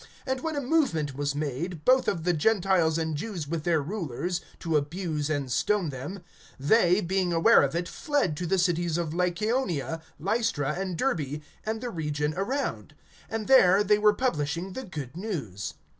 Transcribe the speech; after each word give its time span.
(5)And 0.25 0.41
when 0.41 0.55
a 0.55 0.61
movement 0.61 1.15
was 1.15 1.35
made, 1.35 1.85
both 1.85 2.07
of 2.07 2.23
the 2.23 2.33
Gentiles 2.33 2.97
and 2.97 3.15
Jews 3.15 3.47
with 3.47 3.65
their 3.65 3.83
rulers, 3.83 4.41
to 4.61 4.75
abuse 4.75 5.29
and 5.29 5.51
stone 5.51 5.89
them, 5.89 6.23
(6)they, 6.59 7.05
being 7.07 7.31
aware 7.31 7.61
of 7.61 7.75
it, 7.75 7.87
fled 7.87 8.35
to 8.37 8.47
the 8.47 8.57
cities 8.57 8.97
of 8.97 9.13
Lycaonia, 9.13 10.01
Lystra 10.17 10.73
and 10.73 10.97
Derbe, 10.97 11.43
and 11.63 11.81
the 11.81 11.91
region 11.91 12.33
around; 12.35 12.95
(7)and 13.31 13.45
there 13.45 13.83
they 13.83 13.99
were 13.99 14.11
publishing 14.13 14.73
the 14.73 14.85
good 14.85 15.15
news. 15.15 15.75